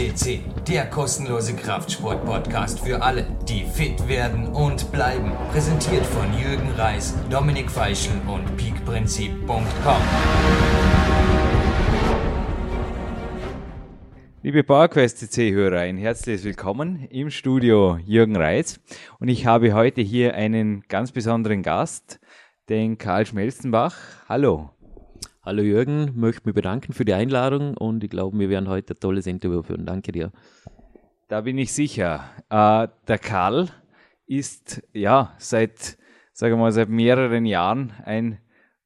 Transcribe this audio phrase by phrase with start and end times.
[0.00, 5.32] FCC, der kostenlose Kraftsport-Podcast für alle, die fit werden und bleiben.
[5.52, 10.02] Präsentiert von Jürgen Reis, Dominik Feischl und peakprinzip.com.
[14.42, 18.80] Liebe PowerQuest CC-Hörer, ein herzliches Willkommen im Studio Jürgen Reis.
[19.18, 22.20] Und ich habe heute hier einen ganz besonderen Gast,
[22.70, 23.98] den Karl Schmelzenbach.
[24.30, 24.70] Hallo.
[25.50, 29.00] Hallo Jürgen, möchte mich bedanken für die Einladung und ich glaube, wir werden heute ein
[29.00, 29.84] tolles Interview führen.
[29.84, 30.30] Danke dir.
[31.26, 32.30] Da bin ich sicher.
[32.48, 33.68] Äh, der Karl
[34.26, 35.98] ist ja seit,
[36.32, 38.38] sagen mal, seit mehreren Jahren ein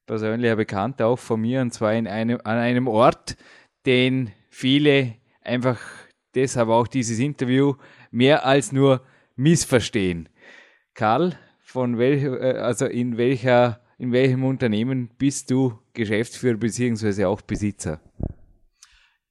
[0.07, 3.37] persönlicher Bekannter auch von mir und zwar in einem, an einem Ort,
[3.85, 5.79] den viele einfach
[6.33, 7.75] deshalb auch dieses Interview
[8.09, 9.03] mehr als nur
[9.35, 10.29] missverstehen.
[10.95, 17.25] Karl, von welch, äh, also in welcher in welchem Unternehmen bist du Geschäftsführer bzw.
[17.25, 17.99] auch Besitzer?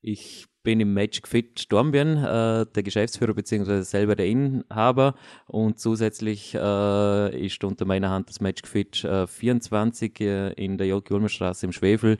[0.01, 3.83] Ich bin im Magic Fit Dornbirn äh, der Geschäftsführer bzw.
[3.83, 5.15] selber der Inhaber
[5.47, 10.87] und zusätzlich äh, ist unter meiner Hand das Magic Fit äh, 24 äh, in der
[10.89, 12.15] Jolki Ulmer Straße im Schwefel,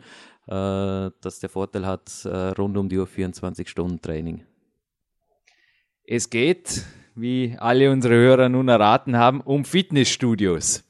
[0.47, 4.45] äh, das der Vorteil hat, äh, rund um die Uhr 24 Stunden Training.
[6.07, 10.85] Es geht, wie alle unsere Hörer nun erraten haben, um Fitnessstudios.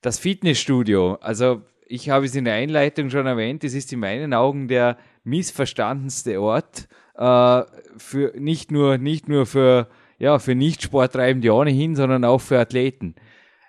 [0.00, 4.34] Das Fitnessstudio, also ich habe es in der Einleitung schon erwähnt, es ist in meinen
[4.34, 7.62] Augen der missverstandenste Ort äh,
[7.96, 13.14] für nicht nur nicht nur für ja für Nicht-Sporttreibende ohnehin, sondern auch für Athleten.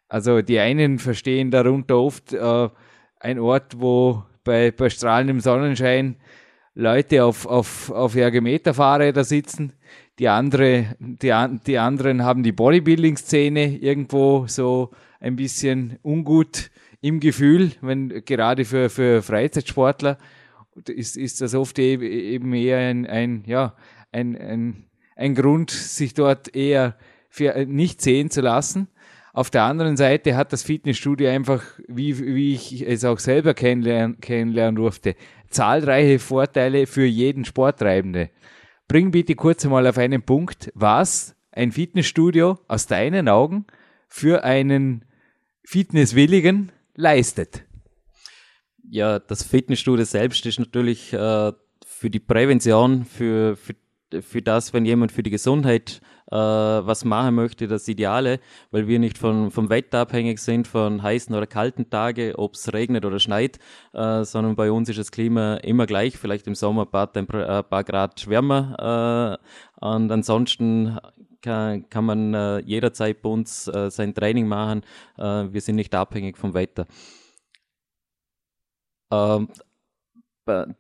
[0.08, 2.70] Also die einen verstehen darunter oft äh,
[3.20, 6.18] ein Ort, wo bei, bei strahlendem Sonnenschein
[6.76, 9.74] Leute auf, auf, auf Ergometer-Fahrräder sitzen.
[10.20, 11.34] Die, andere, die,
[11.66, 16.70] die anderen haben die Bodybuilding-Szene irgendwo so ein bisschen ungut
[17.04, 20.18] im Gefühl, wenn gerade für, für Freizeitsportler
[20.88, 23.76] ist, ist das oft e-, eben eher ein, ein, ja,
[24.14, 24.86] ein, ein,
[25.18, 26.96] ein Grund, sich dort eher
[27.30, 28.88] für nicht sehen zu lassen.
[29.34, 34.22] Auf der anderen Seite hat das Fitnessstudio einfach, wie, wie ich es auch selber kennenlernen,
[34.22, 35.16] kennenlernen durfte,
[35.50, 38.30] zahlreiche Vorteile für jeden Sporttreibende.
[38.88, 43.66] Bring bitte kurz mal auf einen Punkt, was ein Fitnessstudio aus deinen Augen
[44.08, 45.04] für einen
[45.66, 47.64] Fitnesswilligen leistet?
[48.90, 51.52] Ja, das Fitnessstudio selbst ist natürlich äh,
[51.86, 53.76] für die Prävention, für, für,
[54.22, 58.40] für das, wenn jemand für die Gesundheit äh, was machen möchte, das Ideale,
[58.72, 62.74] weil wir nicht von, vom Wetter abhängig sind, von heißen oder kalten Tagen, ob es
[62.74, 63.60] regnet oder schneit,
[63.94, 67.58] äh, sondern bei uns ist das Klima immer gleich, vielleicht im Sommer ein paar, Temper
[67.58, 69.40] ein paar Grad wärmer
[69.82, 70.98] äh, und ansonsten
[71.44, 74.82] kann, kann man äh, jederzeit bei uns äh, sein Training machen.
[75.18, 76.88] Äh, wir sind nicht abhängig vom Wetter.
[79.12, 79.50] Ähm,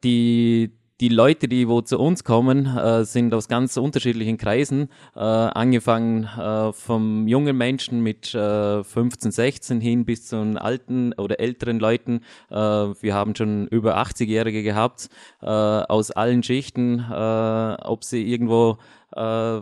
[0.04, 0.72] die,
[1.02, 6.26] die Leute, die wo zu uns kommen, äh, sind aus ganz unterschiedlichen Kreisen, äh, angefangen
[6.26, 11.80] äh, vom jungen Menschen mit äh, 15, 16 hin bis zu den alten oder älteren
[11.80, 12.22] Leuten.
[12.50, 15.10] Äh, wir haben schon über 80-Jährige gehabt,
[15.42, 18.78] äh, aus allen Schichten, äh, ob sie irgendwo
[19.16, 19.62] äh,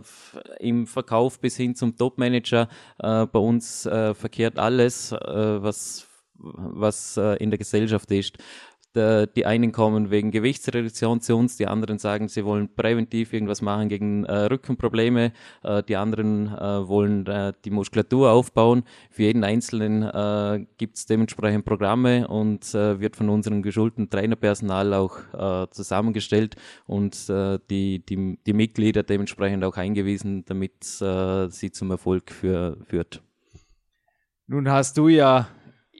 [0.60, 2.68] im Verkauf bis hin zum Topmanager.
[2.98, 6.06] Äh, bei uns äh, verkehrt alles, äh, was,
[6.36, 8.38] was äh, in der Gesellschaft ist.
[8.94, 13.62] Der, die einen kommen wegen Gewichtsreduktion zu uns, die anderen sagen, sie wollen präventiv irgendwas
[13.62, 15.32] machen gegen äh, Rückenprobleme,
[15.62, 18.84] äh, die anderen äh, wollen äh, die Muskulatur aufbauen.
[19.10, 24.92] Für jeden Einzelnen äh, gibt es dementsprechend Programme und äh, wird von unserem geschulten Trainerpersonal
[24.92, 31.70] auch äh, zusammengestellt und äh, die, die, die Mitglieder dementsprechend auch eingewiesen, damit äh, sie
[31.70, 33.22] zum Erfolg für, führt.
[34.46, 35.48] Nun hast du ja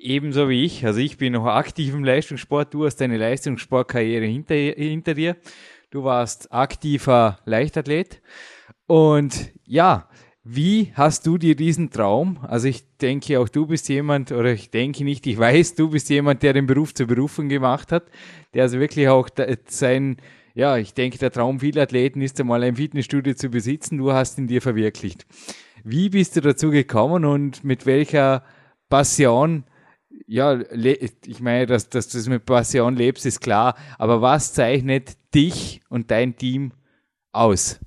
[0.03, 0.85] ebenso wie ich.
[0.85, 2.75] Also ich bin noch aktiv im Leistungssport.
[2.75, 5.37] Du hast deine Leistungssportkarriere hinter, hinter dir.
[5.91, 8.21] Du warst aktiver Leichtathlet.
[8.87, 10.09] Und ja,
[10.45, 12.39] wie hast du dir diesen Traum?
[12.43, 16.11] Also ich denke auch du bist jemand, oder ich denke nicht, ich weiß, du bist
[16.11, 18.05] jemand, der den Beruf zur Berufung gemacht hat,
[18.53, 19.29] der also wirklich auch
[19.67, 20.17] sein,
[20.55, 23.99] ja, ich denke, der Traum vieler Athleten ist einmal ein Fitnessstudio zu besitzen.
[23.99, 25.27] Du hast ihn dir verwirklicht.
[25.85, 28.43] Wie bist du dazu gekommen und mit welcher
[28.89, 29.65] Passion
[30.27, 30.61] ja,
[31.27, 33.77] ich meine, dass, dass du das mit Passion lebst, ist klar.
[33.99, 36.73] Aber was zeichnet dich und dein Team
[37.33, 37.81] aus?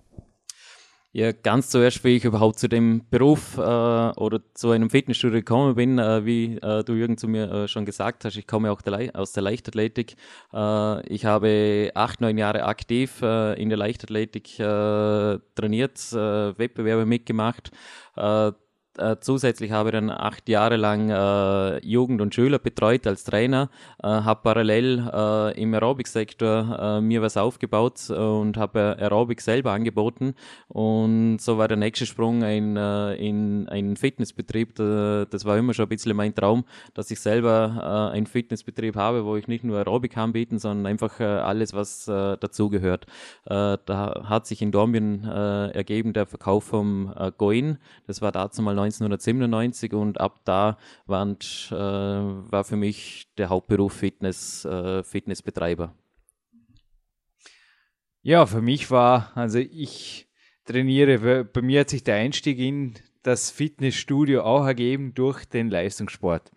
[1.18, 5.76] Ja, ganz zuerst, wie ich überhaupt zu dem Beruf äh, oder zu einem Fitnessstudio gekommen
[5.76, 8.82] bin, äh, wie äh, du Jürgen zu mir äh, schon gesagt hast, ich komme auch
[8.82, 10.18] der aus der Leichtathletik.
[10.54, 17.72] Äh, ich habe acht, neun Jahre aktiv äh, in der Leichtathletik trainiert, Wettbewerbe mitgemacht
[18.98, 23.70] äh, zusätzlich habe ich dann acht Jahre lang äh, Jugend und Schüler betreut als Trainer,
[24.02, 30.36] äh, habe parallel äh, im Aerobic-Sektor äh, mir was aufgebaut und habe Aerobic selber angeboten
[30.68, 34.76] und so war der nächste Sprung in, äh, in einen Fitnessbetrieb.
[34.76, 39.36] das war immer schon ein bisschen mein Traum, dass ich selber einen Fitnessbetrieb habe, wo
[39.36, 43.06] ich nicht nur Aerobic anbieten, sondern einfach alles, was dazugehört.
[43.46, 47.78] da hat sich in Dornbirn ergeben der Verkauf vom Goin,
[48.08, 51.38] das war dazu mal 1997 und ab da waren,
[51.72, 55.94] äh, war für mich der Hauptberuf Fitness, äh, Fitnessbetreiber.
[58.22, 60.28] Ja, für mich war, also ich
[60.66, 66.52] trainiere, bei mir hat sich der Einstieg in das Fitnessstudio auch ergeben durch den Leistungssport.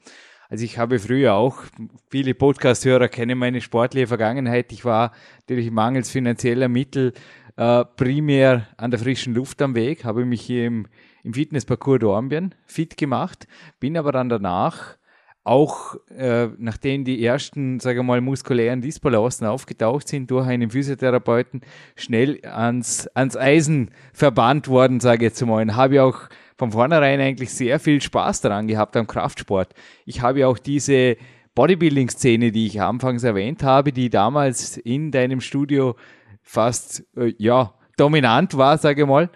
[0.50, 1.62] Also ich habe früher auch,
[2.10, 4.72] viele Podcast-Hörer kennen meine sportliche Vergangenheit.
[4.72, 7.12] Ich war natürlich mangels finanzieller Mittel
[7.56, 10.86] äh, primär an der frischen Luft am Weg, habe mich hier im
[11.28, 13.46] im Fitnessparcours Dornbirn fit gemacht,
[13.80, 14.96] bin aber dann danach
[15.44, 21.60] auch äh, nachdem die ersten, sage mal, muskulären Dysbalancen aufgetaucht sind durch einen Physiotherapeuten,
[21.96, 25.76] schnell ans, ans Eisen verbannt worden, sage ich jetzt mal.
[25.76, 26.18] Habe ich auch
[26.56, 29.74] von vornherein eigentlich sehr viel Spaß daran gehabt am Kraftsport.
[30.06, 31.16] Ich habe auch diese
[31.54, 35.94] Bodybuilding-Szene, die ich anfangs erwähnt habe, die damals in deinem Studio
[36.42, 39.28] fast, äh, ja, dominant war, sage ich mal,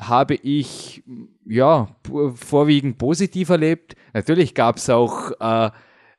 [0.00, 1.02] habe ich
[1.46, 1.88] ja
[2.34, 3.94] vorwiegend positiv erlebt.
[4.14, 5.70] Natürlich gab es auch äh,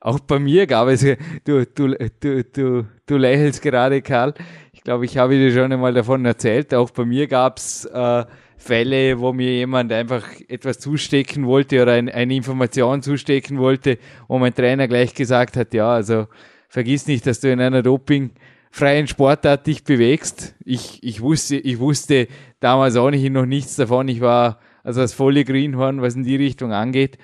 [0.02, 1.02] auch bei mir gab es,
[1.44, 4.34] du, du, du, du, du lächelst gerade, Karl.
[4.74, 6.74] Ich glaube, ich habe dir schon einmal davon erzählt.
[6.74, 8.26] Auch bei mir gab es äh,
[8.58, 14.40] Fälle, wo mir jemand einfach etwas zustecken wollte oder ein, eine Information zustecken wollte, wo
[14.40, 16.28] mein Trainer gleich gesagt hat, ja, also
[16.68, 18.32] vergiss nicht, dass du in einer Doping
[18.72, 20.56] freien Sportart dich bewegst.
[20.66, 22.28] Ich, ich wusste, ich wusste
[22.60, 24.08] damals auch nicht noch nichts davon.
[24.08, 27.18] Ich war also das volle Greenhorn, was in die Richtung angeht,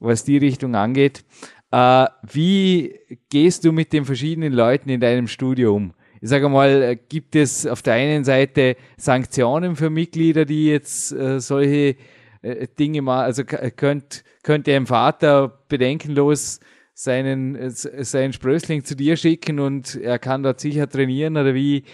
[0.00, 1.24] was die Richtung angeht.
[1.70, 2.98] Äh, wie
[3.28, 5.92] gehst du mit den verschiedenen Leuten in deinem Studio um?
[6.20, 11.38] Ich sage mal, gibt es auf der einen Seite Sanktionen für Mitglieder, die jetzt äh,
[11.38, 11.94] solche
[12.42, 13.24] äh, Dinge machen?
[13.24, 16.58] Also könnt, könnte ein Vater bedenkenlos
[16.98, 21.36] seinen, seinen Sprössling zu dir schicken und er kann dort sicher trainieren?
[21.36, 21.84] Oder wie,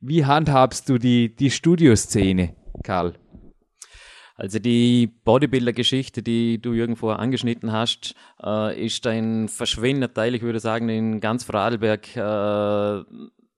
[0.00, 2.54] wie handhabst du die, die Studioszene,
[2.84, 3.14] Karl?
[4.36, 10.60] Also die Bodybuilder-Geschichte, die du irgendwo angeschnitten hast, äh, ist ein verschwindender Teil, ich würde
[10.60, 13.02] sagen, in ganz Vorarlberg äh,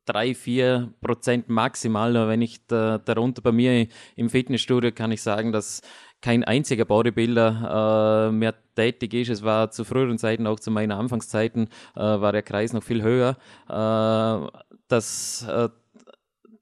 [0.06, 2.28] drei, vier Prozent maximal.
[2.28, 5.82] Wenn ich da, darunter bei mir im Fitnessstudio kann ich sagen, dass
[6.24, 9.28] kein einziger Bodybuilder äh, mehr tätig ist.
[9.28, 13.02] Es war zu früheren Zeiten, auch zu meinen Anfangszeiten, äh, war der Kreis noch viel
[13.02, 13.36] höher.
[13.68, 14.48] Äh,
[14.88, 15.68] das, äh,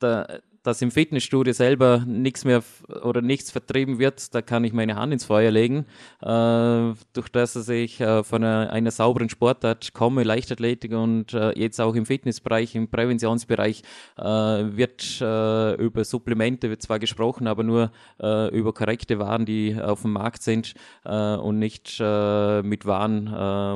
[0.01, 2.63] der, dass im Fitnessstudio selber nichts mehr
[3.03, 5.87] oder nichts vertrieben wird, da kann ich meine Hand ins Feuer legen.
[6.21, 11.59] Äh, durch das, dass ich äh, von einer, einer, sauberen Sportart komme, Leichtathletik und äh,
[11.59, 13.83] jetzt auch im Fitnessbereich, im Präventionsbereich,
[14.19, 19.77] äh, wird äh, über Supplemente wird zwar gesprochen, aber nur äh, über korrekte Waren, die
[19.81, 20.75] auf dem Markt sind
[21.05, 23.27] und nicht mit Waren,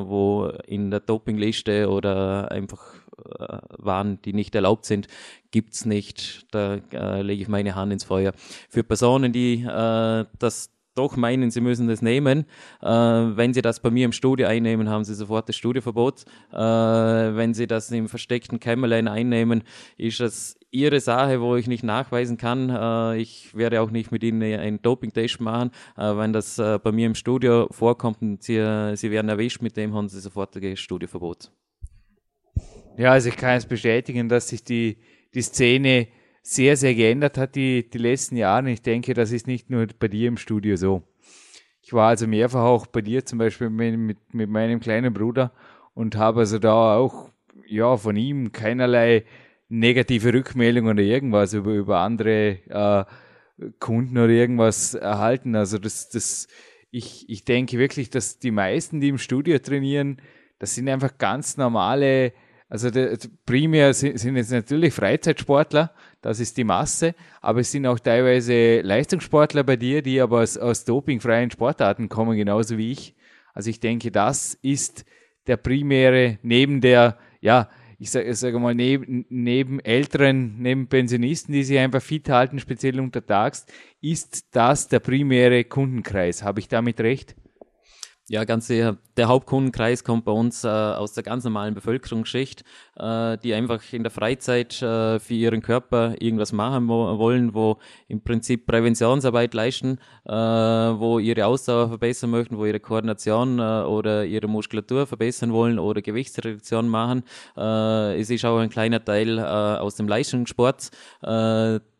[0.09, 5.09] wo in der Dopingliste oder einfach waren, die nicht erlaubt sind,
[5.51, 6.47] gibt's nicht.
[6.51, 8.33] Da äh, lege ich meine Hand ins Feuer.
[8.69, 12.47] Für Personen, die äh, das doch meinen, sie müssen das nehmen.
[12.83, 16.25] Äh, wenn sie das bei mir im Studio einnehmen, haben sie sofort das Studioverbot.
[16.53, 19.63] Äh, wenn sie das im versteckten Kämmerlein einnehmen,
[19.99, 22.71] ist das ihre Sache, wo ich nicht nachweisen kann.
[22.71, 25.71] Äh, ich werde auch nicht mit ihnen einen Doping-Test machen.
[25.97, 29.77] Äh, wenn das äh, bei mir im Studio vorkommt und sie, sie werden erwischt mit
[29.77, 31.51] dem, haben sie sofort das Studioverbot.
[32.97, 34.97] Ja, also ich kann es bestätigen, dass sich die,
[35.35, 36.09] die Szene
[36.43, 38.71] sehr, sehr geändert hat die, die letzten Jahre.
[38.71, 41.03] Ich denke, das ist nicht nur bei dir im Studio so.
[41.83, 45.53] Ich war also mehrfach auch bei dir, zum Beispiel mit, mit, mit meinem kleinen Bruder
[45.95, 47.31] und habe also da auch
[47.67, 49.25] ja, von ihm keinerlei
[49.69, 53.05] negative Rückmeldungen oder irgendwas über, über andere äh,
[53.79, 55.55] Kunden oder irgendwas erhalten.
[55.55, 56.49] Also das, das,
[56.91, 60.23] ich, ich denke wirklich, dass die meisten, die im Studio trainieren,
[60.59, 62.33] das sind einfach ganz normale
[62.69, 67.87] also der, primär sind, sind jetzt natürlich Freizeitsportler, das ist die Masse, aber es sind
[67.87, 73.15] auch teilweise Leistungssportler bei dir, die aber aus, aus dopingfreien Sportarten kommen, genauso wie ich.
[73.55, 75.05] Also ich denke, das ist
[75.47, 77.69] der primäre, neben der, ja,
[77.99, 83.01] ich sage sag mal, neben, neben Älteren, neben Pensionisten, die sich einfach fit halten, speziell
[83.01, 83.65] untertags,
[84.01, 86.43] ist das der primäre Kundenkreis.
[86.43, 87.37] Habe ich damit recht?
[88.29, 88.97] Ja, ganz sicher.
[89.17, 92.65] Der Hauptkundenkreis kommt bei uns äh, aus der ganz normalen Bevölkerungsschicht,
[92.97, 97.79] äh, die einfach in der Freizeit äh, für ihren Körper irgendwas machen wo, wollen, wo
[98.09, 104.25] im Prinzip Präventionsarbeit leisten, äh, wo ihre Ausdauer verbessern möchten, wo ihre Koordination äh, oder
[104.25, 107.23] ihre Muskulatur verbessern wollen oder Gewichtsreduktion machen.
[107.57, 110.91] Äh, es ist auch ein kleiner Teil aus dem Leistungssport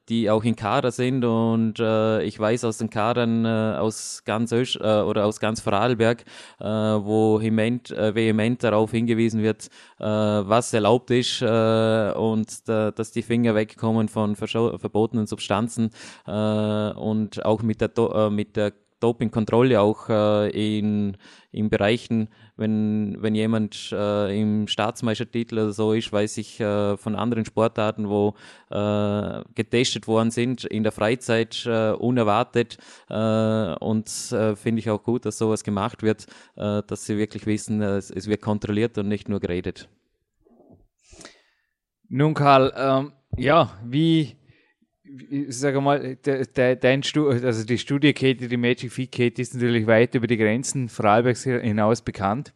[0.09, 4.53] die auch in Kader sind und äh, ich weiß aus den Kadern äh, aus ganz
[4.53, 6.25] Ösch, äh, oder aus ganz Vorarlberg,
[6.61, 12.91] äh, wo vehement, äh, vehement darauf hingewiesen wird, äh, was erlaubt ist äh, und da,
[12.91, 15.91] dass die Finger wegkommen von verbotenen Substanzen
[16.27, 21.17] äh, und auch mit der, äh, mit der Dopingkontrolle auch äh, in,
[21.53, 27.15] in Bereichen, wenn, wenn jemand äh, im Staatsmeistertitel oder so ist, weiß ich äh, von
[27.15, 28.35] anderen Sportarten, wo
[28.71, 32.79] äh, getestet worden sind in der Freizeit äh, unerwartet
[33.11, 38.11] äh, und finde ich auch gut, dass sowas gemacht wird, dass sie wirklich wissen, es,
[38.11, 39.89] es, wird kontrolliert und nicht nur geredet.
[42.09, 44.37] Nun Karl, ähm, ja, wie
[45.31, 49.55] ich sage mal, de, de, dein Stu also die Studiekette, die Magic Feed Kette ist
[49.55, 52.53] natürlich weit über die Grenzen Vorarlbergs hinaus bekannt.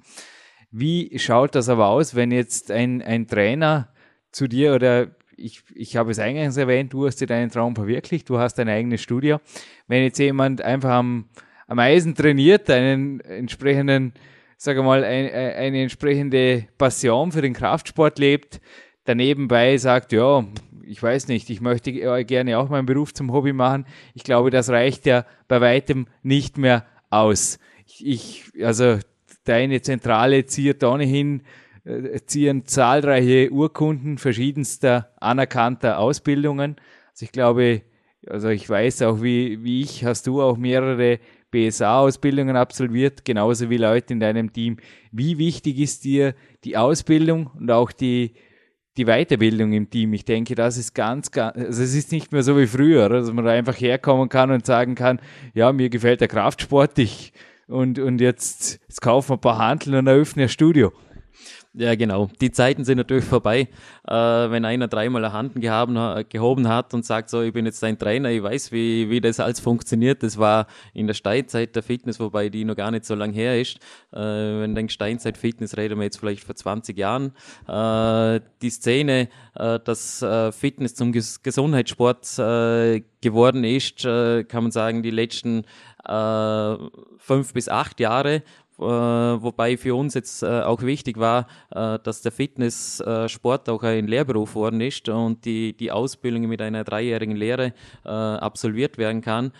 [0.71, 3.93] Wie schaut das aber aus, wenn jetzt ein, ein Trainer
[4.31, 8.29] zu dir oder ich, ich habe es eingangs erwähnt, du hast dir deinen Traum verwirklicht,
[8.29, 9.41] du hast dein eigenes Studio.
[9.89, 11.29] Wenn jetzt jemand einfach am,
[11.67, 14.13] am Eisen trainiert, einen entsprechenden,
[14.57, 18.61] sage mal, ein, eine entsprechende Passion für den Kraftsport lebt,
[19.05, 20.45] danebenbei sagt, ja,
[20.85, 21.93] ich weiß nicht, ich möchte
[22.25, 23.87] gerne auch meinen Beruf zum Hobby machen.
[24.15, 27.59] Ich glaube, das reicht ja bei weitem nicht mehr aus.
[27.99, 28.99] Ich, also
[29.45, 31.43] deine Zentrale ziert ohnehin,
[31.85, 36.77] äh, ziehen zahlreiche Urkunden verschiedenster anerkannter Ausbildungen.
[37.11, 37.83] Also ich glaube,
[38.27, 43.77] also ich weiß auch, wie, wie ich, hast du auch mehrere BSA-Ausbildungen absolviert, genauso wie
[43.77, 44.77] Leute in deinem Team.
[45.11, 48.35] Wie wichtig ist dir die Ausbildung und auch die
[48.97, 50.13] die Weiterbildung im Team.
[50.13, 53.33] Ich denke, das ist ganz, ganz, also es ist nicht mehr so wie früher, dass
[53.33, 55.21] man da einfach herkommen kann und sagen kann,
[55.55, 57.33] ja, mir gefällt der Kraftsport ich
[57.69, 60.93] und, und jetzt, jetzt kaufen wir ein paar Handeln und eröffnen ein Studio.
[61.73, 62.29] Ja, genau.
[62.41, 63.69] Die Zeiten sind natürlich vorbei.
[64.07, 65.95] Äh, wenn einer dreimal eine Hand gehaben,
[66.29, 69.39] gehoben hat und sagt, so, ich bin jetzt dein Trainer, ich weiß, wie, wie das
[69.39, 70.25] alles funktioniert.
[70.25, 73.61] Das war in der Steinzeit der Fitness, wobei die noch gar nicht so lange her
[73.61, 73.77] ist.
[74.13, 77.35] Äh, wenn denkst Steinzeit Fitness, reden wir jetzt vielleicht vor 20 Jahren.
[77.69, 84.71] Äh, die Szene, äh, dass äh, Fitness zum Ges Gesundheitssport äh, geworden ist, kann man
[84.71, 85.65] sagen, die letzten
[86.03, 88.43] fünf bis acht Jahre
[88.81, 94.55] wobei für uns jetzt äh, auch wichtig war, äh, dass der Fitnesssport auch ein Lehrberuf
[94.55, 97.73] worden ist und die, die Ausbildung mit einer dreijährigen Lehre
[98.05, 99.53] absolviert werden kann,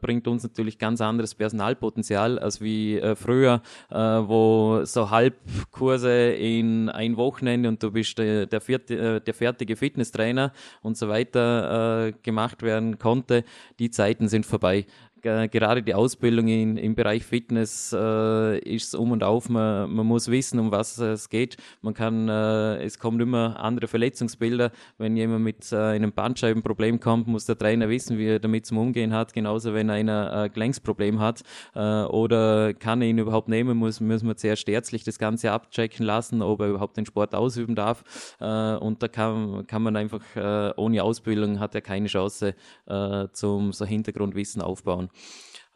[0.00, 7.68] bringt uns natürlich ganz anderes Personalpotenzial als wie früher, wo so Halbkurse in ein Wochenende
[7.68, 13.44] und du bist der, vierte, der fertige Fitnesstrainer und so weiter gemacht werden konnte.
[13.78, 14.86] Die Zeiten sind vorbei
[15.22, 19.48] gerade die Ausbildung in, im Bereich Fitness äh, ist um und auf.
[19.48, 21.56] Man, man muss wissen, um was es geht.
[21.82, 24.70] Man kann, äh, es kommen immer andere Verletzungsbilder.
[24.98, 28.78] Wenn jemand mit äh, einem Bandscheibenproblem kommt, muss der Trainer wissen, wie er damit zum
[28.78, 29.32] Umgehen hat.
[29.32, 31.42] Genauso, wenn einer ein Gelenksproblem hat
[31.74, 36.04] äh, oder kann er ihn überhaupt nehmen, muss, muss man zuerst ärztlich das Ganze abchecken
[36.04, 38.36] lassen, ob er überhaupt den Sport ausüben darf.
[38.40, 42.54] Äh, und da kann, kann man einfach äh, ohne Ausbildung hat er keine Chance
[43.32, 45.07] zum so Hintergrundwissen aufbauen.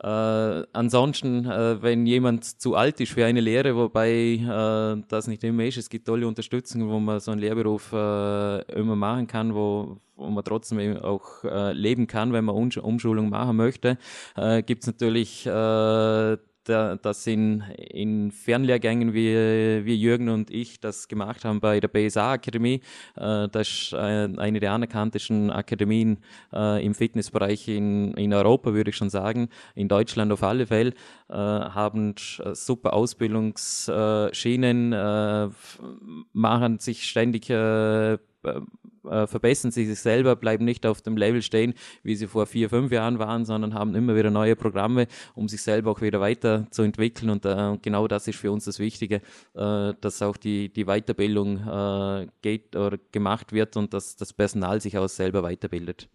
[0.02, 5.44] Äh, ansonsten, äh, wenn jemand zu alt ist für eine Lehre, wobei äh, das nicht
[5.44, 9.54] immer ist, es gibt tolle Unterstützung, wo man so einen Lehrberuf äh, immer machen kann,
[9.54, 13.96] wo, wo man trotzdem auch äh, leben kann, wenn man Umschulung machen möchte,
[14.36, 15.44] äh, gibt es natürlich
[16.64, 21.88] da, das in, in Fernlehrgängen wie, wie Jürgen und ich das gemacht haben bei der
[21.88, 22.80] BSA Akademie.
[23.16, 23.96] Äh, das ist äh,
[24.36, 26.18] eine der anerkanntesten Akademien
[26.52, 29.48] äh, im Fitnessbereich in, in Europa, würde ich schon sagen.
[29.74, 30.94] In Deutschland auf alle Fälle
[31.28, 32.14] äh, haben
[32.52, 35.48] super Ausbildungsschienen, äh,
[36.32, 37.50] machen sich ständig
[39.08, 42.68] äh, verbessern sie sich selber, bleiben nicht auf dem Level stehen, wie sie vor vier,
[42.68, 47.30] fünf Jahren waren, sondern haben immer wieder neue Programme, um sich selber auch wieder weiterzuentwickeln.
[47.30, 49.16] Und äh, genau das ist für uns das Wichtige,
[49.54, 54.80] äh, dass auch die, die Weiterbildung äh, geht oder gemacht wird und dass das Personal
[54.80, 56.08] sich auch selber weiterbildet.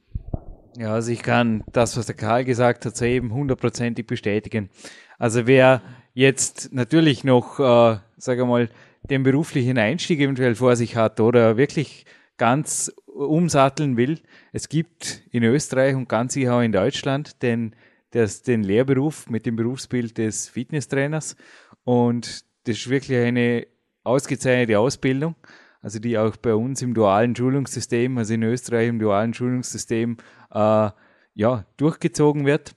[0.77, 4.69] Ja, also ich kann das, was der Karl gesagt hat, soeben hundertprozentig bestätigen.
[5.17, 5.81] Also wer
[6.13, 8.69] jetzt natürlich noch, äh, sage mal,
[9.09, 12.05] den beruflichen Einstieg eventuell vor sich hat oder wirklich
[12.37, 14.19] ganz umsatteln will,
[14.51, 17.75] es gibt in Österreich und ganz sicher auch in Deutschland den
[18.11, 21.35] das, den Lehrberuf mit dem Berufsbild des Fitnesstrainers.
[21.83, 23.67] Und das ist wirklich eine
[24.03, 25.35] ausgezeichnete Ausbildung,
[25.81, 30.17] also die auch bei uns im dualen Schulungssystem, also in Österreich im dualen Schulungssystem,
[30.51, 30.89] äh,
[31.33, 32.73] ja, durchgezogen wird.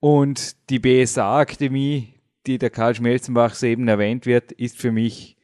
[0.00, 2.14] Und die BSA-Akademie,
[2.46, 5.36] die der Karl Schmelzenbach eben erwähnt wird, ist für mich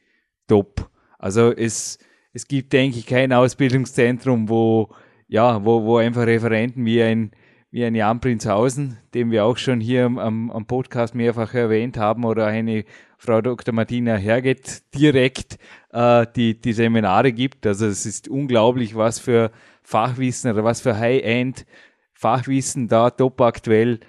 [0.47, 0.89] top.
[1.17, 1.99] Also es,
[2.33, 4.89] es gibt, denke ich, kein Ausbildungszentrum, wo,
[5.27, 7.31] ja, wo, wo einfach Referenten wie ein,
[7.69, 12.25] wie ein Jan Prinzhausen, den wir auch schon hier am, am Podcast mehrfach erwähnt haben,
[12.25, 12.85] oder eine
[13.17, 13.73] Frau Dr.
[13.73, 15.57] Martina Herget direkt
[15.91, 17.65] äh, die, die Seminare gibt.
[17.65, 19.51] Also es ist unglaublich, was für
[19.83, 21.65] Fachwissen oder was für High-End
[22.13, 23.99] Fachwissen da top aktuell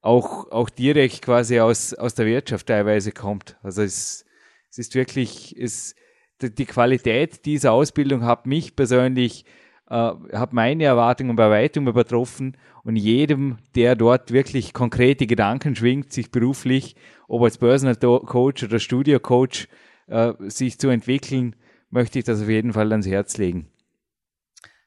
[0.00, 3.58] auch, auch direkt quasi aus, aus der Wirtschaft teilweise kommt.
[3.62, 4.24] Also es,
[4.70, 5.94] es ist wirklich, es,
[6.42, 9.44] die Qualität dieser Ausbildung hat mich persönlich,
[9.90, 9.94] äh,
[10.32, 16.30] hat meine Erwartungen bei weitem übertroffen und jedem, der dort wirklich konkrete Gedanken schwingt, sich
[16.30, 19.68] beruflich, ob als Personal Coach oder Studio Coach,
[20.06, 21.56] äh, sich zu entwickeln,
[21.90, 23.68] möchte ich das auf jeden Fall ans Herz legen.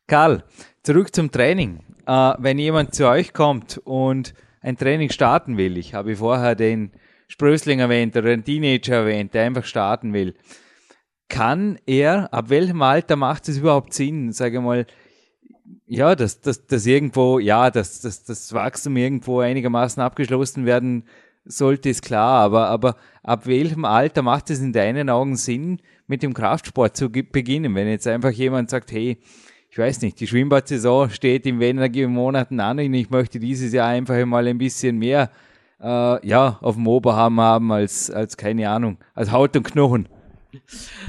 [0.07, 0.43] Karl,
[0.83, 1.79] zurück zum Training.
[2.05, 6.91] Äh, wenn jemand zu euch kommt und ein Training starten will, ich habe vorher den
[7.27, 10.35] Sprössling erwähnt oder den Teenager erwähnt, der einfach starten will,
[11.31, 14.85] kann er, ab welchem Alter macht es überhaupt Sinn, sage ich mal,
[15.87, 21.05] ja, dass, dass, dass irgendwo, ja, dass, dass das Wachstum irgendwo einigermaßen abgeschlossen werden
[21.45, 26.21] sollte, ist klar, aber, aber ab welchem Alter macht es in deinen Augen Sinn, mit
[26.21, 27.75] dem Kraftsport zu beginnen?
[27.75, 29.17] Wenn jetzt einfach jemand sagt, hey,
[29.69, 33.87] ich weiß nicht, die Schwimmbadsaison steht in wenigen Monaten an und ich möchte dieses Jahr
[33.87, 35.31] einfach mal ein bisschen mehr
[35.81, 40.09] äh, ja, auf dem Oberarm haben als, als, keine Ahnung, als Haut und Knochen.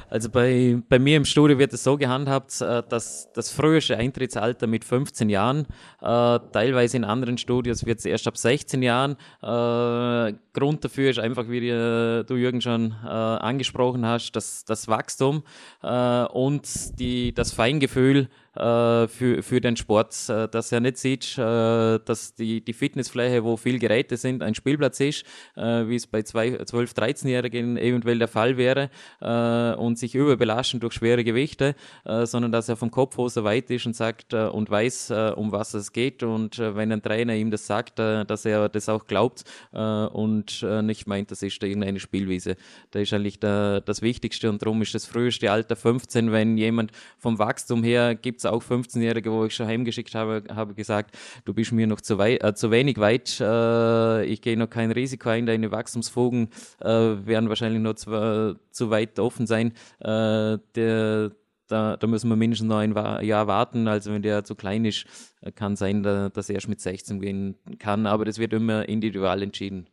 [0.08, 4.66] Also bei, bei mir im Studio wird es so gehandhabt, äh, dass das früheste Eintrittsalter
[4.66, 5.66] mit 15 Jahren,
[6.00, 9.16] äh, teilweise in anderen Studios wird es erst ab 16 Jahren.
[9.42, 15.44] Äh, Grund dafür ist einfach, wie du Jürgen schon angesprochen hast, das, das Wachstum
[15.80, 21.98] und die, das Feingefühl äh, für, für den Sport, äh, dass er nicht sieht, äh,
[21.98, 25.24] dass die, die Fitnessfläche, wo viel Geräte sind, ein Spielplatz ist,
[25.56, 28.90] äh, wie es bei zwei, 12-, 13-Jährigen eventuell der Fall wäre
[29.20, 31.74] äh, und sich überbelasten durch schwere Gewichte,
[32.04, 35.74] äh, sondern dass er vom Kopf aus weit ist und sagt und weiß, um was
[35.74, 40.62] es geht und wenn ein Trainer ihm das sagt, dass er das auch glaubt und
[40.82, 42.56] nicht meint, das ist irgendeine Spielwiese.
[42.90, 46.92] Da ist eigentlich der, das Wichtigste und darum ist das früheste Alter 15, wenn jemand
[47.18, 51.54] vom Wachstum her gibt es auch 15-Jährige, wo ich schon heimgeschickt habe, habe gesagt, du
[51.54, 55.28] bist mir noch zu, weit, äh, zu wenig weit, äh, ich gehe noch kein Risiko
[55.28, 56.48] ein, deine Wachstumsfugen
[56.80, 59.72] äh, werden wahrscheinlich noch zu, zu weit offen sein.
[60.00, 61.32] Äh, der,
[61.68, 63.88] da, da, müssen wir mindestens noch ein Jahr warten.
[63.88, 65.06] Also wenn der zu klein ist,
[65.40, 69.42] äh, kann sein, dass er erst mit 16 gehen kann, aber das wird immer individual
[69.42, 69.86] entschieden.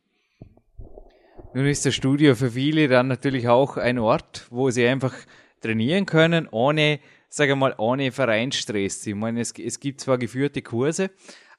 [1.54, 5.16] Nun ist das Studio für viele dann natürlich auch ein Ort, wo sie einfach
[5.62, 9.06] trainieren können, ohne sage mal, ohne Vereinsstress.
[9.08, 11.12] Ich meine, es, es gibt zwar geführte Kurse,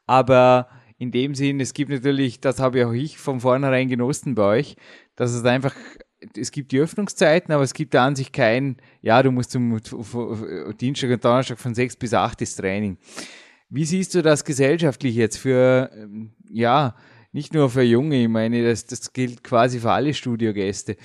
[0.07, 4.59] aber in dem Sinn, es gibt natürlich, das habe auch ich von vornherein genossen bei
[4.59, 4.77] euch,
[5.17, 5.75] dass es einfach,
[6.37, 9.81] es gibt die Öffnungszeiten, aber es gibt da an sich kein, ja, du musst zum
[10.79, 12.99] Dienstag und Donnerstag von sechs bis acht ist Training.
[13.71, 16.97] Wie siehst du das gesellschaftlich jetzt für, ähm, ja,
[17.33, 20.97] nicht nur für Junge, ich meine, das, das gilt quasi für alle Studiogäste.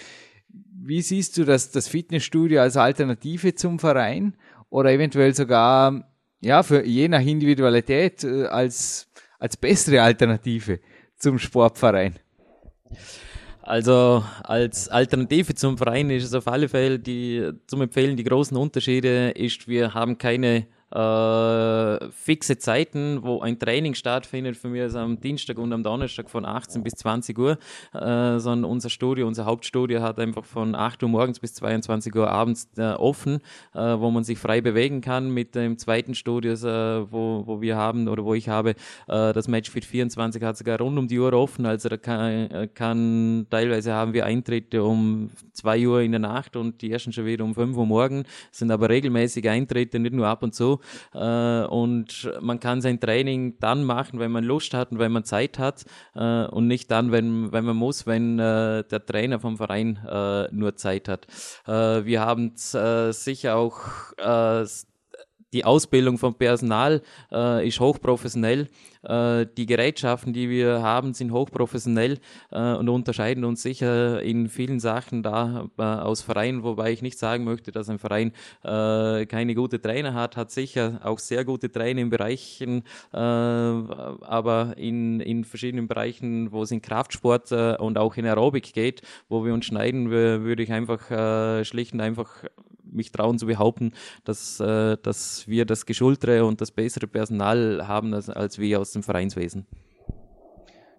[0.49, 4.35] Wie siehst du das, das Fitnessstudio als Alternative zum Verein?
[4.75, 6.03] Oder eventuell sogar,
[6.41, 9.07] ja, für je nach Individualität äh, als,
[9.39, 10.81] als bessere Alternative
[11.17, 12.19] zum Sportverein?
[13.61, 18.57] Also als Alternative zum Verein ist es auf alle Fälle die, zum Empfehlen, die großen
[18.57, 24.95] Unterschiede ist, wir haben keine äh, fixe Zeiten, wo ein Training stattfindet, für mich ist
[24.95, 27.57] am Dienstag und am Donnerstag von 18 bis 20 Uhr,
[27.93, 32.29] äh, sondern unser Studio, unser Hauptstudio hat einfach von 8 Uhr morgens bis 22 Uhr
[32.29, 33.39] abends äh, offen,
[33.73, 35.31] äh, wo man sich frei bewegen kann.
[35.31, 38.71] Mit dem zweiten Studio, äh, wo, wo wir haben oder wo ich habe,
[39.07, 43.47] äh, das Matchfit 24 hat sogar rund um die Uhr offen, also da kann, kann
[43.49, 47.43] teilweise haben wir Eintritte um 2 Uhr in der Nacht und die ersten schon wieder
[47.43, 50.74] um 5 Uhr morgen, sind aber regelmäßige Eintritte, nicht nur ab und zu.
[51.13, 55.23] Äh, und man kann sein Training dann machen, wenn man Lust hat und wenn man
[55.23, 55.85] Zeit hat
[56.15, 60.47] äh, und nicht dann, wenn, wenn man muss, wenn äh, der Trainer vom Verein äh,
[60.51, 61.27] nur Zeit hat.
[61.67, 63.79] Äh, wir haben äh, sicher auch
[65.55, 68.67] die Ausbildung vom Personal äh, ist hochprofessionell.
[69.03, 72.19] Äh, die Gerätschaften, die wir haben, sind hochprofessionell
[72.51, 77.17] äh, und unterscheiden uns sicher in vielen Sachen da äh, aus Vereinen, wobei ich nicht
[77.17, 81.71] sagen möchte, dass ein Verein äh, keine gute Trainer hat, hat sicher auch sehr gute
[81.71, 88.17] Trainer in Bereichen, äh, aber in, in verschiedenen Bereichen, wo es in Kraftsport und auch
[88.17, 92.43] in Aerobik geht, wo wir uns schneiden, würde ich einfach schlicht und einfach
[92.95, 93.91] mich trauen zu behaupten,
[94.23, 98.91] dass, äh, dass wir das geschultere und das bessere Personal haben als, als wir aus
[98.91, 99.65] dem Vereinswesen.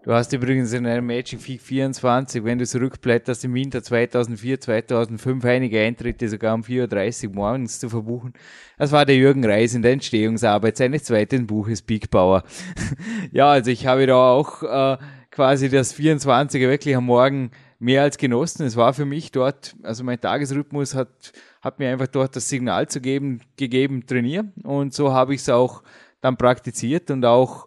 [0.07, 5.45] Du hast übrigens in einem Magic Peak 24, wenn du zurückblätterst, im Winter 2004, 2005
[5.45, 8.33] einige Eintritte sogar um 4.30 Uhr morgens zu verbuchen.
[8.79, 12.45] Das war der Jürgen Reis in der Entstehungsarbeit seines zweiten Buches Big Power.
[13.33, 14.97] ja, also ich habe da auch äh,
[15.33, 18.65] quasi das 24er wirklich am Morgen mehr als genossen.
[18.65, 21.33] Es war für mich dort, also mein Tagesrhythmus hat
[21.66, 24.44] hat mir einfach dort das Signal zu geben, gegeben, trainier.
[24.62, 25.83] Und so habe ich es auch
[26.20, 27.66] dann praktiziert und auch,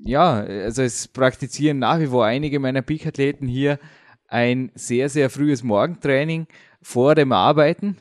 [0.00, 3.78] ja, also es praktizieren nach wie vor einige meiner Peak-Athleten hier
[4.26, 6.46] ein sehr, sehr frühes Morgentraining
[6.80, 7.98] vor dem Arbeiten.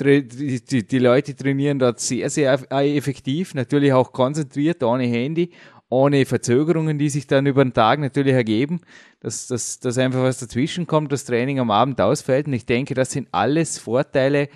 [0.00, 5.52] Die, die, die Leute trainieren dort sehr, sehr effektiv, natürlich auch konzentriert, ohne Handy
[5.94, 8.80] ohne Verzögerungen, die sich dann über den Tag natürlich ergeben,
[9.20, 12.46] dass, dass, dass einfach was dazwischen kommt, das Training am Abend ausfällt.
[12.46, 14.48] Und ich denke, das sind alles Vorteile,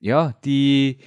[0.00, 0.98] ja, die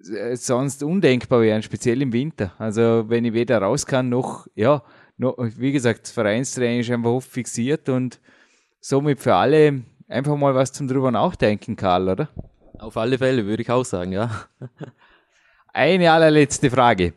[0.00, 2.52] äh, sonst undenkbar wären, speziell im Winter.
[2.58, 4.82] Also wenn ich weder raus kann, noch, ja,
[5.16, 8.20] noch, wie gesagt, das Vereinstraining ist einfach oft fixiert und
[8.80, 12.28] somit für alle einfach mal was zum drüber nachdenken, Karl, oder?
[12.78, 14.30] Auf alle Fälle, würde ich auch sagen, ja.
[15.72, 17.14] Eine allerletzte Frage.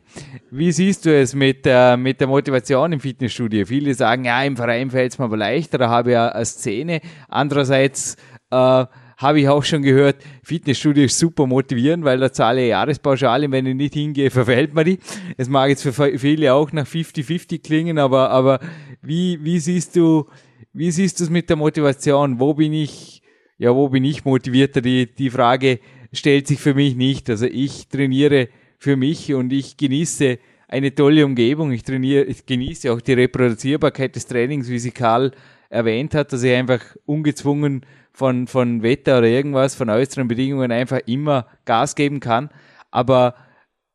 [0.50, 3.64] Wie siehst du es mit, äh, mit der Motivation im Fitnessstudio?
[3.66, 6.44] Viele sagen, ja, im Verein fällt es mir aber leichter, da habe ich ja eine
[6.44, 7.00] Szene.
[7.28, 8.16] Andererseits
[8.50, 8.84] äh,
[9.18, 13.66] habe ich auch schon gehört, Fitnessstudio ist super motivierend, weil da zahle ich Jahrespauschale, wenn
[13.66, 14.98] ich nicht hingehe, verfällt mir die.
[15.36, 18.60] Es mag jetzt für viele auch nach 50-50 klingen, aber, aber
[19.02, 20.26] wie, wie siehst du,
[20.72, 22.38] wie siehst du es mit der Motivation?
[22.38, 23.20] Wo bin ich,
[23.58, 24.80] ja, wo bin ich motivierter?
[24.80, 25.80] Die, die Frage
[26.12, 27.28] stellt sich für mich nicht.
[27.28, 31.72] Also ich trainiere für mich und ich genieße eine tolle Umgebung.
[31.72, 35.32] Ich trainiere, ich genieße auch die Reproduzierbarkeit des Trainings, wie sie Karl
[35.70, 37.84] erwähnt hat, dass ich einfach ungezwungen
[38.18, 42.50] von, von Wetter oder irgendwas, von äußeren Bedingungen einfach immer Gas geben kann.
[42.90, 43.36] Aber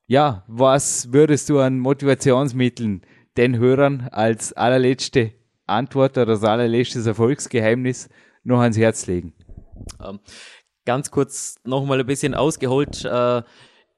[0.07, 3.01] ja, was würdest du an Motivationsmitteln
[3.35, 5.33] den Hörern als allerletzte
[5.65, 8.07] Antwort oder als allerletztes Erfolgsgeheimnis
[8.45, 9.33] noch ans Herz legen?
[10.01, 10.19] Ähm,
[10.85, 13.03] ganz kurz nochmal ein bisschen ausgeholt.
[13.03, 13.43] Äh,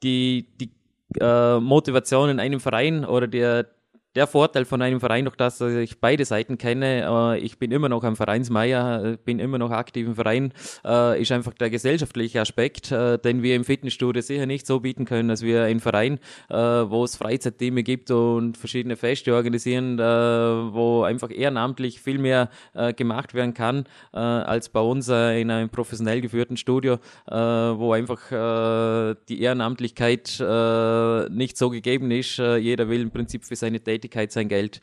[0.02, 0.72] die die
[1.20, 3.68] äh, Motivation in einem Verein oder der,
[4.16, 7.90] der Vorteil von einem Verein, durch das ich beide Seiten kenne, äh, ich bin immer
[7.90, 10.54] noch ein Vereinsmeier, äh, bin immer noch aktiv im Verein,
[10.86, 15.30] äh, ist einfach der gesellschaftliche Aspekt, den wir im Fitnessstudio sicher nicht so bieten können,
[15.30, 22.00] als wir ein Verein, wo es Freizeitteams gibt und verschiedene Feste organisieren, wo einfach ehrenamtlich
[22.00, 22.50] viel mehr
[22.96, 30.44] gemacht werden kann, als bei uns in einem professionell geführten Studio, wo einfach die Ehrenamtlichkeit
[31.32, 32.38] nicht so gegeben ist.
[32.38, 34.82] Jeder will im Prinzip für seine Tätigkeit Tätigkeit sein Geld.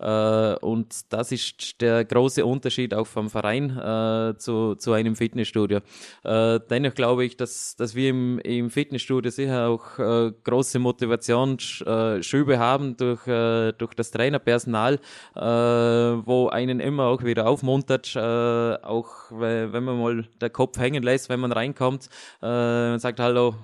[0.00, 5.80] Äh, und das ist der große Unterschied auch vom Verein äh, zu, zu einem Fitnessstudio.
[6.24, 12.58] Äh, dennoch glaube ich, dass, dass wir im, im Fitnessstudio sicher auch äh, große Motivationsschübe
[12.58, 14.98] haben durch, äh, durch das Trainerpersonal,
[15.36, 21.28] äh, wo einen immer auch wieder aufmuntert, auch wenn man mal der Kopf hängen lässt,
[21.28, 22.08] wenn man reinkommt
[22.40, 23.54] und sagt, hallo,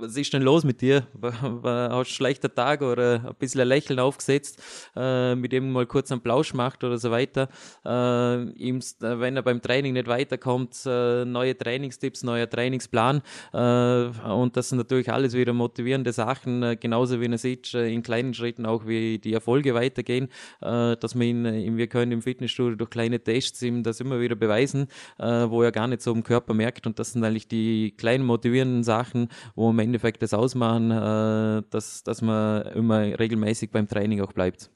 [0.00, 1.06] was ist denn los mit dir?
[1.20, 4.62] Hast du einen schlechten Tag oder ein bisschen ein Lächeln aufgesetzt,
[4.96, 7.48] äh, mit dem mal kurz einen Plausch macht oder so weiter.
[7.84, 13.22] Äh, ihm, äh, wenn er beim Training nicht weiterkommt, äh, neue Trainingstipps, neuer Trainingsplan.
[13.52, 18.02] Äh, und das sind natürlich alles wieder motivierende Sachen, äh, genauso wie er sieht, in
[18.02, 20.28] kleinen Schritten auch wie die Erfolge weitergehen,
[20.60, 24.88] dass wir ihn, wir können im Fitnessstudio durch kleine Tests ihm das immer wieder beweisen,
[25.18, 26.86] wo er gar nicht so im Körper merkt.
[26.86, 32.02] Und das sind eigentlich die kleinen motivierenden Sachen, wo man Endeffekt das ausmachen, äh, dass,
[32.02, 34.70] dass man immer regelmäßig beim Training auch bleibt.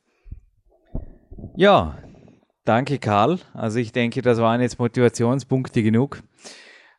[1.56, 1.98] Ja,
[2.64, 3.38] danke Karl.
[3.52, 6.22] Also ich denke, das waren jetzt Motivationspunkte genug.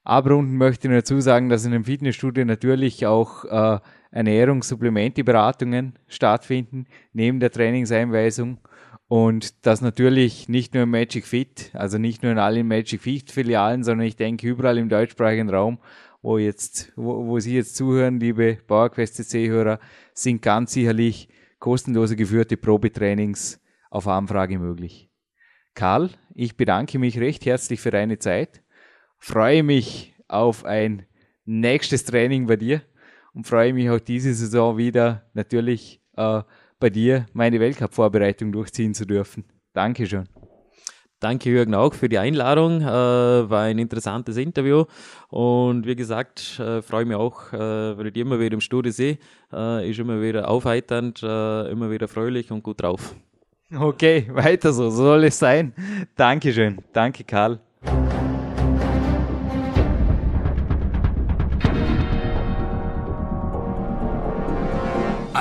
[0.04, 3.80] Abrunden möchte ich nur dazu sagen, dass in einem Fitnessstudio natürlich auch äh,
[4.12, 8.60] Ernährungssupplemente-Beratungen stattfinden, neben der Trainingseinweisung.
[9.08, 13.32] Und das natürlich nicht nur im Magic Fit, also nicht nur in allen Magic Fit
[13.32, 15.80] Filialen, sondern ich denke überall im deutschsprachigen Raum
[16.26, 19.80] wo jetzt, wo, wo Sie jetzt zuhören, liebe PowerQuest CC-Hörer,
[20.14, 23.62] sind ganz sicherlich kostenlose geführte Probetrainings
[23.92, 25.10] auf Anfrage möglich.
[25.76, 28.64] Karl, ich bedanke mich recht herzlich für deine Zeit,
[29.20, 31.06] freue mich auf ein
[31.46, 32.82] nächstes Training bei dir
[33.34, 36.42] und freue mich auch diese Saison wieder natürlich äh,
[36.80, 39.46] bei dir meine Weltcup-Vorbereitung durchziehen zu dürfen.
[39.74, 40.28] Dankeschön.
[41.26, 42.82] Danke Jürgen auch für die Einladung.
[42.82, 44.86] Äh, war ein interessantes Interview
[45.30, 49.18] und wie gesagt, äh, freue mich auch, äh, wenn ich immer wieder im Studio sehe.
[49.52, 53.16] Äh, ist immer wieder aufheiternd, äh, immer wieder fröhlich und gut drauf.
[53.76, 55.74] Okay, weiter so, so soll es sein.
[56.16, 56.78] Dankeschön.
[56.94, 57.60] Danke, Karl.